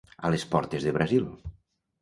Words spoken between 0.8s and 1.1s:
de